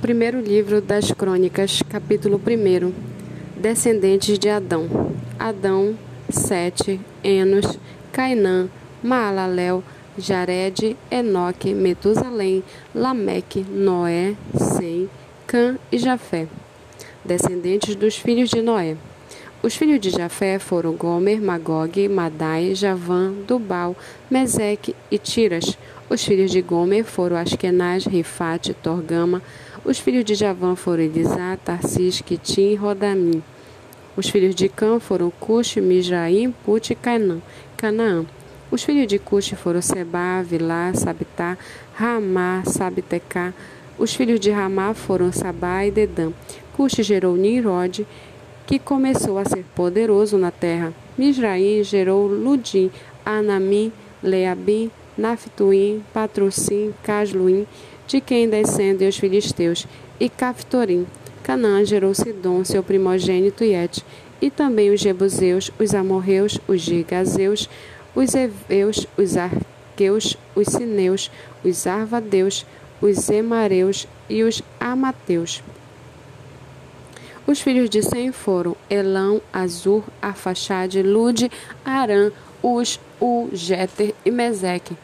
[0.00, 2.92] Primeiro livro das Crônicas, capítulo 1.
[3.58, 5.14] Descendentes de Adão.
[5.38, 5.96] Adão,
[6.28, 7.78] Sete, Enos,
[8.12, 8.68] Cainã,
[9.02, 9.82] Maalalel,
[10.18, 12.62] Jared, Enoque, Metusalém,
[12.94, 15.08] Lameque, Noé, Sem,
[15.46, 16.46] Cã e Jafé.
[17.24, 18.96] Descendentes dos filhos de Noé.
[19.62, 23.96] Os filhos de Jafé foram Gomer, Magog, Madai, Javã, Dubal,
[24.30, 25.76] Meseque e Tiras.
[26.08, 29.42] Os filhos de Gomer foram Askenaz, Rifate, Torgama.
[29.84, 33.42] Os filhos de Javã foram Elisá, Tarsis, Quitim e Rodamim.
[34.16, 37.38] Os filhos de Cã foram Cush, Misraim, Put e Canaã.
[37.76, 38.24] Canaã.
[38.70, 41.58] Os filhos de Cush foram Seba, Vilá, Sabitá,
[41.94, 43.52] Ramá, Sabitecá.
[43.98, 46.30] Os filhos de Ramá foram Sabá e Dedã.
[46.76, 48.06] Cush gerou Nirod,
[48.66, 50.92] que começou a ser poderoso na terra.
[51.16, 52.90] Misraim gerou Ludim,
[53.24, 53.92] Anamim,
[54.22, 57.66] Leabim, Naphtuim, Patrocim, Casluim,
[58.06, 59.86] de quem descendem os filisteus,
[60.18, 61.06] e Caftorim.
[61.42, 64.04] Canaã gerou Sidom, seu primogênito Et,
[64.40, 67.68] e também os Jebuseus, os Amorreus, os Gigazeus,
[68.14, 71.30] os Eveus, os Arqueus, os Sineus,
[71.64, 72.66] os Arvadeus,
[73.00, 75.62] os Emareus e os Amateus.
[77.46, 81.48] Os filhos de Sem foram Elão, Azur, Arfaxade, Lude,
[81.84, 84.96] Arã, Us, U, Jeter e Meseque.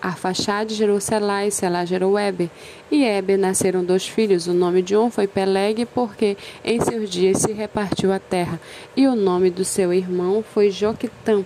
[0.00, 2.48] Arfaxade gerou Selá e Selá gerou Eber.
[2.88, 4.46] E Eber nasceram dois filhos.
[4.46, 8.60] O nome de um foi Peleg, porque em seus dias se repartiu a terra.
[8.96, 11.44] E o nome do seu irmão foi Joquitã.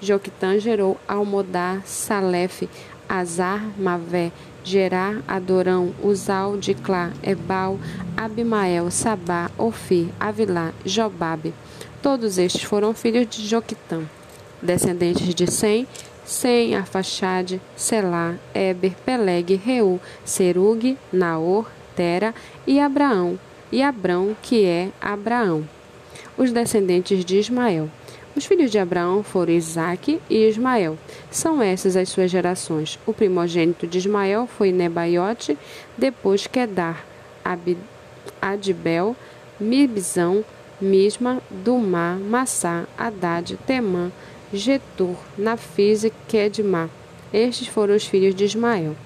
[0.00, 2.68] Joquitã gerou Almodá, Salef,
[3.08, 4.30] Azar, Mavé,
[4.64, 7.78] Gerar, Adorão, Uzal, Diclá, Ebal,
[8.16, 11.52] Abimael, Sabá, Ofir, Avilá, Jobabe.
[12.00, 14.02] Todos estes foram filhos de Joquitã.
[14.60, 15.86] Descendentes de Sem,
[16.24, 22.34] Sem, Arfaxade, Selá, Eber, Peleg, Reu, Serug, Naor, Tera
[22.66, 23.38] e Abraão,
[23.70, 25.68] e Abrão, que é Abraão.
[26.36, 27.88] Os descendentes de Ismael.
[28.34, 30.96] Os filhos de Abraão foram Isaque e Ismael.
[31.30, 32.98] São essas as suas gerações.
[33.04, 35.58] O primogênito de Ismael foi Nebaiote,
[35.98, 37.04] depois Kedar,
[38.40, 39.14] Adbel,
[39.60, 40.42] Mibzão,
[40.80, 44.10] Misma, Dumá, Massá, Haddad, Temã,
[44.52, 46.88] Getur, Nafis e Kedmá.
[47.34, 48.96] Estes foram os filhos de Ismael.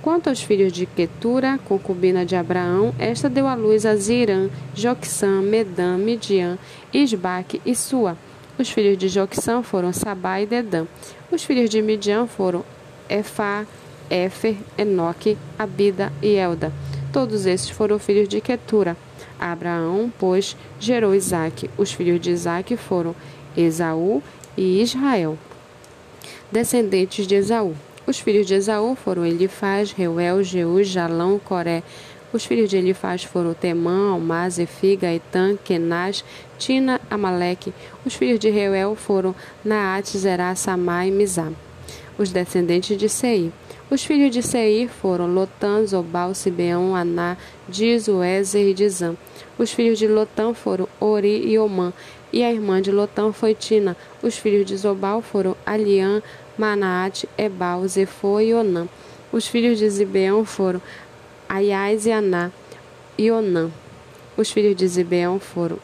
[0.00, 5.42] Quanto aos filhos de Quetura, concubina de Abraão, esta deu à luz a Zirã, Joxã,
[5.42, 6.58] Medã, Midian,
[6.92, 8.16] Isbaque e Sua.
[8.58, 10.86] Os filhos de Joxã foram Sabá e Dedã.
[11.30, 12.64] Os filhos de Midian foram
[13.08, 13.66] Efá,
[14.10, 16.72] Éfer, Enoque, Abida e Elda.
[17.12, 18.96] Todos esses foram filhos de Quetura.
[19.40, 21.70] Abraão, pois, gerou Isaque.
[21.76, 23.14] Os filhos de Isaque foram
[23.56, 24.22] Esaú
[24.56, 25.38] e Israel.
[26.50, 27.74] Descendentes de Esaú.
[28.06, 31.82] Os filhos de Esaú foram Elifaz, Reuel, Jeú, Jalão, Coré,
[32.32, 36.24] os filhos de Elifaz foram Temã, Almaz, Efi, Gaetã, Kenaz,
[36.58, 37.74] Tina, Amaleque.
[38.06, 39.34] Os filhos de Reuel foram
[39.64, 41.50] Naate, Zerá, Samá e Mizá.
[42.16, 43.52] Os descendentes de Seir.
[43.90, 47.36] Os filhos de Seir foram Lotã, Zobal, Sibeão, Aná,
[47.68, 49.14] Dizo, Ezer e Dizã.
[49.58, 51.92] Os filhos de Lotã foram Ori e Omã,
[52.32, 53.94] e a irmã de Lotã foi Tina.
[54.22, 56.22] Os filhos de Zobal foram Aliã,
[56.56, 58.88] Manaate, Ebal, Zefô e Onã.
[59.30, 60.80] Os filhos de Zibeão foram
[61.54, 62.50] Aias e Aná
[63.18, 63.70] e Onã.
[64.38, 65.78] Os filhos de Zibeão foram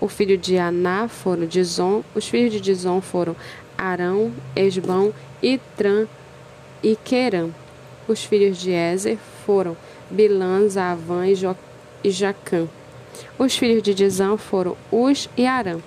[0.00, 3.36] o filho de Aná foram Dizon, os filhos de Dizon foram
[3.76, 5.12] Arão, Esbão,
[5.42, 6.06] Itran
[6.82, 7.50] e Querã.
[8.08, 9.76] Os filhos de Ezer foram
[10.10, 11.54] Bilã, Zavã e, jo
[12.02, 12.66] e Jacã.
[13.38, 15.80] Os filhos de Dizã foram Us e Arã,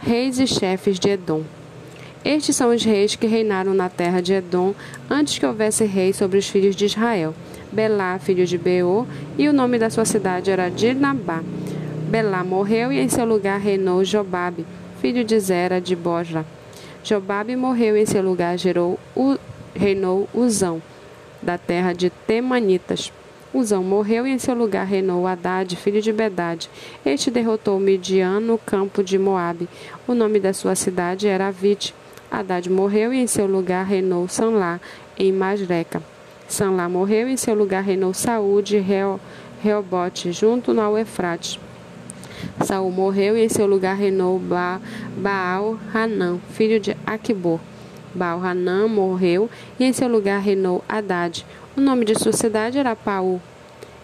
[0.00, 1.44] reis e chefes de Edom.
[2.22, 4.74] Estes são os reis que reinaram na terra de Edom
[5.08, 7.34] antes que houvesse rei sobre os filhos de Israel.
[7.70, 9.06] Belá, filho de Beor,
[9.36, 11.42] e o nome da sua cidade era Dinabá.
[12.08, 14.64] Belá morreu e em seu lugar reinou Jobabe,
[15.00, 16.46] filho de Zera de Bojra.
[17.04, 18.98] Jobabe morreu e em seu lugar gerou,
[19.74, 20.82] reinou Uzão,
[21.42, 23.12] da terra de Temanitas.
[23.52, 26.70] Uzão morreu e em seu lugar reinou Haddad, filho de Bedade.
[27.04, 29.68] Este derrotou Midian no campo de Moabe.
[30.06, 31.94] O nome da sua cidade era Avite.
[32.30, 34.80] Haddad morreu e em seu lugar reinou Sanlá,
[35.18, 36.02] em Masreca.
[36.48, 38.82] Sanlá morreu e em seu lugar reinou Saúl de
[39.62, 41.60] Reobote, junto ao Eufrates.
[42.64, 44.80] Saul morreu e em seu lugar reinou ba
[45.16, 47.60] Baal Hanã, filho de Aquibor.
[48.14, 51.44] Baal Hanã morreu e em seu lugar reinou Haddad.
[51.76, 53.40] O nome de sua cidade era Paú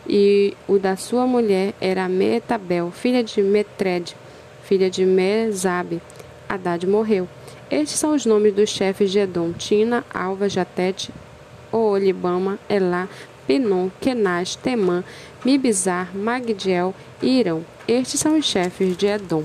[0.06, 4.14] e o da sua mulher era Metabel, filha de Metred,
[4.62, 6.02] filha de Mezabe.
[6.48, 7.26] Haddad morreu.
[7.70, 11.10] Estes são os nomes dos chefes de Edom: Tina, Alva, Jatete,
[11.74, 13.08] Oolibama, Elá,
[13.46, 15.02] Pinom, Kenaz, Temã,
[15.44, 17.64] Mibizar, Magdiel e Irão.
[17.88, 19.44] Estes são os chefes de Edom.